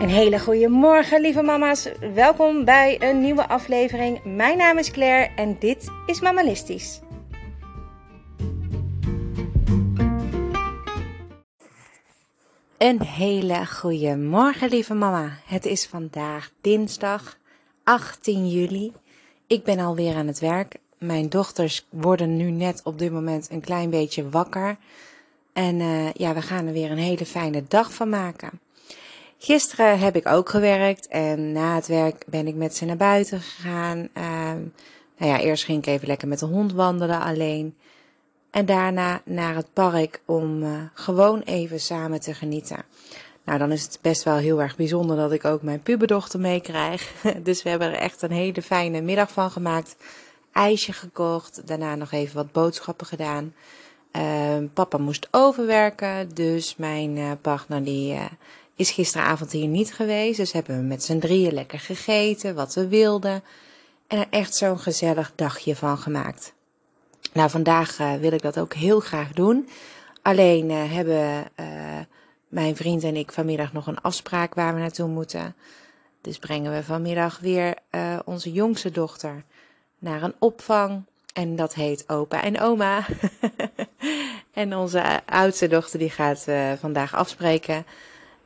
[0.00, 1.88] Een hele goede morgen, lieve mama's.
[2.14, 4.24] Welkom bij een nieuwe aflevering.
[4.24, 7.00] Mijn naam is Claire en dit is Mamalistisch.
[12.78, 15.38] Een hele goede morgen, lieve mama.
[15.44, 17.38] Het is vandaag dinsdag
[17.84, 18.92] 18 juli.
[19.46, 20.76] Ik ben alweer aan het werk.
[20.98, 24.76] Mijn dochters worden nu net op dit moment een klein beetje wakker.
[25.52, 28.60] En uh, ja, we gaan er weer een hele fijne dag van maken.
[29.42, 33.40] Gisteren heb ik ook gewerkt en na het werk ben ik met ze naar buiten
[33.40, 33.98] gegaan.
[33.98, 34.24] Uh,
[35.16, 37.76] nou ja, eerst ging ik even lekker met de hond wandelen alleen.
[38.50, 42.84] En daarna naar het park om uh, gewoon even samen te genieten.
[43.44, 47.12] Nou, dan is het best wel heel erg bijzonder dat ik ook mijn puberdochter meekrijg.
[47.42, 49.96] Dus we hebben er echt een hele fijne middag van gemaakt.
[50.52, 53.54] IJsje gekocht, daarna nog even wat boodschappen gedaan.
[54.16, 58.24] Uh, papa moest overwerken, dus mijn uh, partner die uh,
[58.80, 60.36] is gisteravond hier niet geweest.
[60.36, 63.42] Dus hebben we met z'n drieën lekker gegeten, wat we wilden.
[64.06, 66.54] En er echt zo'n gezellig dagje van gemaakt.
[67.32, 69.68] Nou, vandaag uh, wil ik dat ook heel graag doen.
[70.22, 71.66] Alleen uh, hebben uh,
[72.48, 75.54] mijn vriend en ik vanmiddag nog een afspraak waar we naartoe moeten.
[76.20, 77.74] Dus brengen we vanmiddag weer
[78.24, 79.44] onze jongste dochter
[79.98, 81.04] naar een opvang.
[81.32, 83.06] En dat heet opa en oma.
[84.52, 86.46] en onze oudste dochter die gaat
[86.80, 87.86] vandaag afspreken.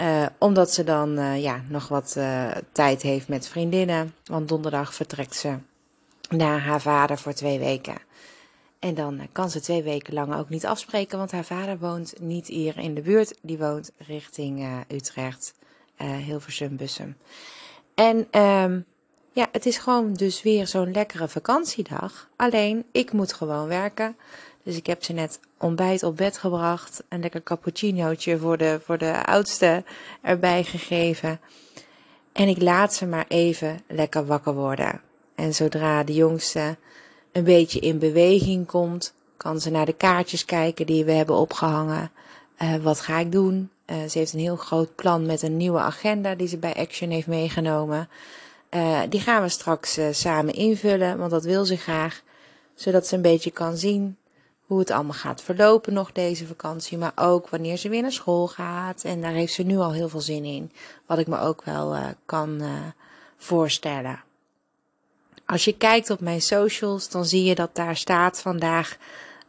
[0.00, 4.14] Uh, omdat ze dan uh, ja, nog wat uh, tijd heeft met vriendinnen.
[4.24, 5.54] Want donderdag vertrekt ze
[6.28, 7.96] naar haar vader voor twee weken.
[8.78, 12.46] En dan kan ze twee weken lang ook niet afspreken, want haar vader woont niet
[12.46, 13.34] hier in de buurt.
[13.42, 15.54] Die woont richting Utrecht,
[15.96, 17.16] Hilversum, Bussum.
[17.94, 18.84] En um,
[19.32, 22.28] ja, het is gewoon dus weer zo'n lekkere vakantiedag.
[22.36, 24.16] Alleen, ik moet gewoon werken.
[24.70, 27.02] Dus ik heb ze net ontbijt op bed gebracht.
[27.08, 29.84] Een lekker cappuccinootje voor de, voor de oudste
[30.22, 31.40] erbij gegeven.
[32.32, 35.00] En ik laat ze maar even lekker wakker worden.
[35.34, 36.76] En zodra de jongste
[37.32, 42.10] een beetje in beweging komt, kan ze naar de kaartjes kijken die we hebben opgehangen.
[42.62, 43.70] Uh, wat ga ik doen?
[43.86, 47.10] Uh, ze heeft een heel groot plan met een nieuwe agenda die ze bij Action
[47.10, 48.08] heeft meegenomen.
[48.70, 52.22] Uh, die gaan we straks samen invullen, want dat wil ze graag.
[52.74, 54.18] Zodat ze een beetje kan zien
[54.70, 58.48] hoe het allemaal gaat verlopen nog deze vakantie, maar ook wanneer ze weer naar school
[58.48, 59.04] gaat.
[59.04, 60.72] En daar heeft ze nu al heel veel zin in,
[61.06, 62.68] wat ik me ook wel uh, kan uh,
[63.36, 64.22] voorstellen.
[65.46, 68.96] Als je kijkt op mijn socials, dan zie je dat daar staat vandaag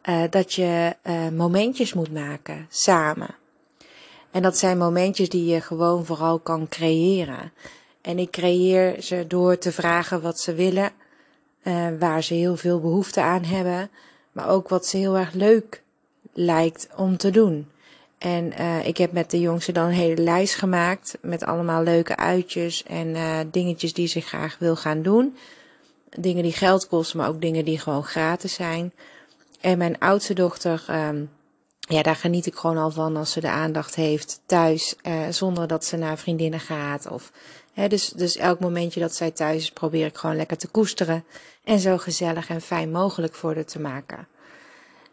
[0.09, 0.95] uh, dat je
[1.33, 3.35] momentjes moet maken samen.
[4.31, 7.51] En dat zijn momentjes die je gewoon vooral kan creëren.
[8.01, 10.91] En ik creëer ze door te vragen wat ze willen,
[11.99, 13.89] waar ze heel veel behoefte aan hebben
[14.31, 15.83] maar ook wat ze heel erg leuk
[16.33, 17.67] lijkt om te doen.
[18.17, 22.15] En uh, ik heb met de jongste dan een hele lijst gemaakt met allemaal leuke
[22.15, 25.37] uitjes en uh, dingetjes die ze graag wil gaan doen.
[26.09, 28.93] Dingen die geld kosten, maar ook dingen die gewoon gratis zijn.
[29.61, 31.29] En mijn oudste dochter, um,
[31.79, 35.67] ja, daar geniet ik gewoon al van als ze de aandacht heeft thuis, uh, zonder
[35.67, 37.07] dat ze naar vriendinnen gaat.
[37.07, 37.31] Of,
[37.73, 41.23] dus, dus elk momentje dat zij thuis is, probeer ik gewoon lekker te koesteren
[41.63, 44.27] en zo gezellig en fijn mogelijk voor haar te maken.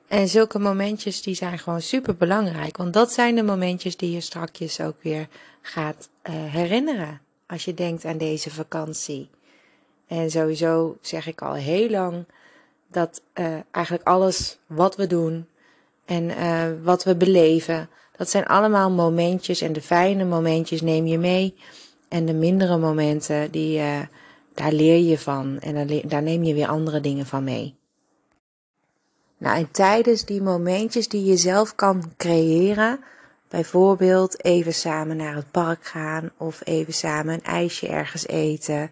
[0.09, 4.21] En zulke momentjes die zijn gewoon super belangrijk, want dat zijn de momentjes die je
[4.21, 5.29] strakjes ook weer
[5.63, 9.31] gaat uh, herinneren als je denkt aan deze vakantie.
[10.07, 12.25] En sowieso zeg ik al heel lang
[12.91, 15.47] dat uh, eigenlijk alles wat we doen
[16.05, 21.19] en uh, wat we beleven, dat zijn allemaal momentjes en de fijne momentjes neem je
[21.19, 21.55] mee
[22.09, 23.81] en de mindere momenten die
[24.59, 27.77] daar leer je van en daar, neem je weer andere dingen van mee.
[29.39, 33.01] Nou, en tijdens die momentjes die je zelf kan creëren,
[33.49, 38.91] bijvoorbeeld even samen naar het park gaan of even samen een ijsje ergens eten,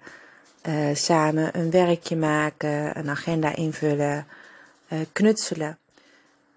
[0.69, 4.27] uh, samen een werkje maken, een agenda invullen,
[4.93, 5.79] uh, knutselen.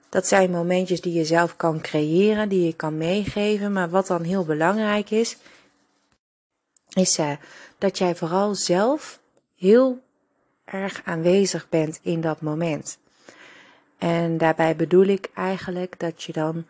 [0.10, 4.24] Dat zijn momentjes die je zelf kan creëren, die je kan meegeven, maar wat dan
[4.24, 5.38] heel belangrijk is,
[7.00, 7.32] is uh,
[7.78, 9.20] dat jij vooral zelf
[9.56, 10.02] heel
[10.66, 12.98] erg aanwezig bent in dat moment.
[13.98, 16.66] En daarbij bedoel ik eigenlijk dat je dan,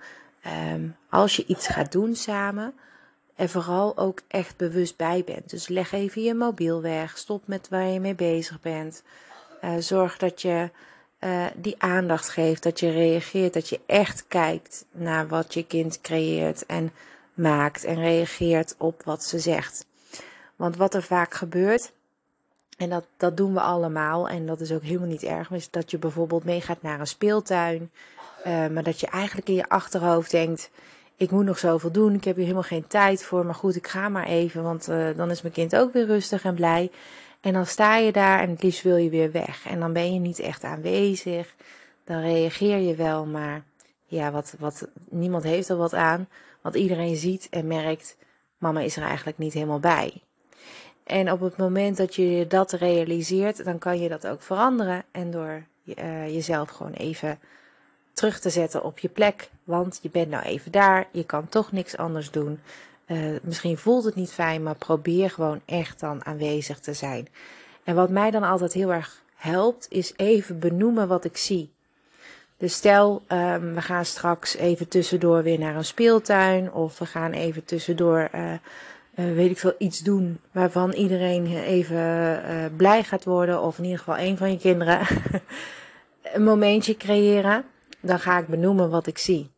[0.74, 2.74] um, als je iets gaat doen samen,
[3.36, 5.50] er vooral ook echt bewust bij bent.
[5.50, 9.04] Dus leg even je mobiel weg, stop met waar je mee bezig bent.
[9.64, 10.70] Uh, zorg dat je
[11.20, 16.02] uh, die aandacht geeft, dat je reageert, dat je echt kijkt naar wat je kind
[16.02, 16.92] creëert en
[17.34, 19.86] maakt en reageert op wat ze zegt.
[20.60, 21.92] Want wat er vaak gebeurt,
[22.78, 25.92] en dat, dat doen we allemaal, en dat is ook helemaal niet erg, is dat
[25.92, 27.92] je bijvoorbeeld meegaat naar een speeltuin,
[28.46, 30.72] uh, maar dat je eigenlijk in je achterhoofd denkt:
[31.16, 33.88] ik moet nog zoveel doen, ik heb hier helemaal geen tijd voor, maar goed, ik
[33.88, 36.92] ga maar even, want uh, dan is mijn kind ook weer rustig en blij.
[37.42, 39.66] En dan sta je daar en het liefst wil je weer weg.
[39.66, 41.56] En dan ben je niet echt aanwezig,
[42.04, 43.64] dan reageer je wel, maar
[44.06, 46.28] ja, wat, wat, niemand heeft er wat aan,
[46.62, 48.18] want iedereen ziet en merkt,
[48.58, 50.22] mama is er eigenlijk niet helemaal bij.
[51.10, 55.04] En op het moment dat je dat realiseert, dan kan je dat ook veranderen.
[55.12, 57.40] En door uh, jezelf gewoon even
[58.14, 59.50] terug te zetten op je plek.
[59.64, 62.60] Want je bent nou even daar, je kan toch niks anders doen.
[63.08, 67.28] Uh, misschien voelt het niet fijn, maar probeer gewoon echt dan aanwezig te zijn.
[67.84, 71.72] En wat mij dan altijd heel erg helpt, is even benoemen wat ik zie.
[72.58, 76.74] Dus stel, um, we gaan straks even tussendoor weer naar een speeltuin.
[76.74, 78.54] Of we gaan even tussendoor, uh,
[79.20, 83.62] uh, weet ik veel, iets doen waarvan iedereen even uh, blij gaat worden.
[83.62, 85.08] Of in ieder geval een van je kinderen.
[86.34, 87.66] een momentje creëren.
[88.00, 89.50] Dan ga ik benoemen wat ik zie.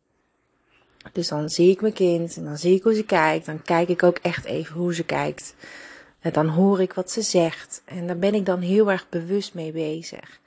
[1.12, 3.46] Dus dan zie ik mijn kind en dan zie ik hoe ze kijkt.
[3.46, 5.54] Dan kijk ik ook echt even hoe ze kijkt.
[6.20, 7.82] En dan hoor ik wat ze zegt.
[7.84, 10.40] En daar ben ik dan heel erg bewust mee bezig.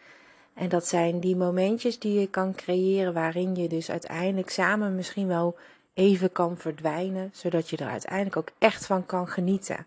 [0.54, 5.28] En dat zijn die momentjes die je kan creëren waarin je dus uiteindelijk samen misschien
[5.28, 5.56] wel
[5.96, 9.86] even kan verdwijnen, zodat je er uiteindelijk ook echt van kan genieten.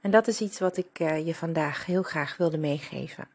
[0.00, 3.28] En dat is iets wat ik uh, je vandaag heel graag wilde meegeven.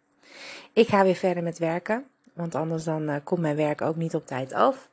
[0.73, 4.15] Ik ga weer verder met werken, want anders dan uh, komt mijn werk ook niet
[4.15, 4.89] op tijd af.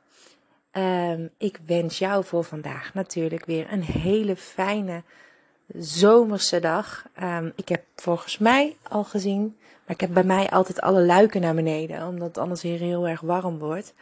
[0.71, 5.03] Um, ik wens jou voor vandaag natuurlijk weer een hele fijne
[5.77, 7.05] zomerse dag.
[7.23, 9.55] Um, ik heb volgens mij al gezien
[9.87, 13.07] maar ik heb bij mij altijd alle luiken naar beneden, omdat het anders hier heel
[13.07, 13.93] erg warm wordt.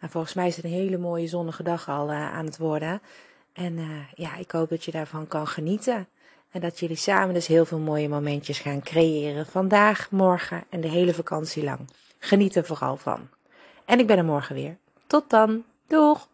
[0.00, 3.02] En volgens mij is het een hele mooie zonnige dag al uh, aan het worden.
[3.52, 6.08] En uh, ja, ik hoop dat je daarvan kan genieten.
[6.50, 9.46] En dat jullie samen dus heel veel mooie momentjes gaan creëren.
[9.46, 11.80] Vandaag, morgen en de hele vakantie lang.
[12.18, 13.28] Geniet er vooral van.
[13.84, 14.76] En ik ben er morgen weer.
[15.06, 15.64] Tot dan.
[15.86, 16.29] Doeg!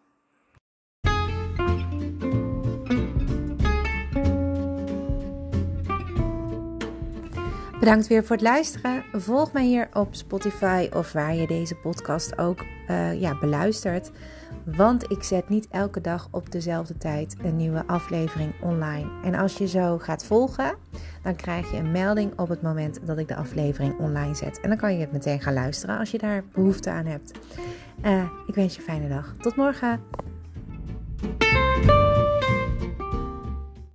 [7.79, 9.03] Bedankt weer voor het luisteren.
[9.13, 14.11] Volg mij hier op Spotify of waar je deze podcast ook uh, ja, beluistert.
[14.65, 19.09] Want ik zet niet elke dag op dezelfde tijd een nieuwe aflevering online.
[19.23, 20.75] En als je zo gaat volgen,
[21.23, 24.61] dan krijg je een melding op het moment dat ik de aflevering online zet.
[24.61, 27.31] En dan kan je het meteen gaan luisteren als je daar behoefte aan hebt.
[28.05, 29.35] Uh, ik wens je een fijne dag.
[29.39, 29.99] Tot morgen.